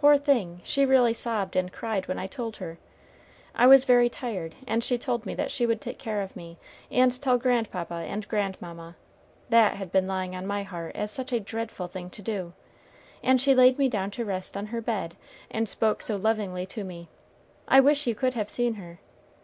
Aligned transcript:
Poor 0.00 0.16
thing, 0.16 0.60
she 0.62 0.86
really 0.86 1.12
sobbed 1.12 1.56
and 1.56 1.72
cried 1.72 2.06
when 2.06 2.20
I 2.20 2.28
told 2.28 2.58
her. 2.58 2.78
I 3.52 3.66
was 3.66 3.84
very 3.84 4.08
tired, 4.08 4.54
and 4.64 4.84
she 4.84 4.96
told 4.96 5.26
me 5.26 5.36
she 5.48 5.66
would 5.66 5.80
take 5.80 5.98
care 5.98 6.22
of 6.22 6.36
me, 6.36 6.56
and 6.88 7.20
tell 7.20 7.36
grandpapa 7.36 7.94
and 7.94 8.28
grandmamma, 8.28 8.94
that 9.48 9.74
had 9.74 9.90
been 9.90 10.06
lying 10.06 10.36
on 10.36 10.46
my 10.46 10.62
heart 10.62 10.94
as 10.94 11.10
such 11.10 11.32
a 11.32 11.40
dreadful 11.40 11.88
thing 11.88 12.10
to 12.10 12.22
do, 12.22 12.52
and 13.24 13.40
she 13.40 13.56
laid 13.56 13.76
me 13.76 13.88
down 13.88 14.12
to 14.12 14.24
rest 14.24 14.56
on 14.56 14.66
her 14.66 14.80
bed, 14.80 15.16
and 15.50 15.68
spoke 15.68 16.00
so 16.00 16.14
lovingly 16.14 16.64
to 16.66 16.84
me! 16.84 17.08
I 17.66 17.80
wish 17.80 18.06
you 18.06 18.14
could 18.14 18.34
have 18.34 18.48
seen 18.48 18.74
her. 18.74 19.00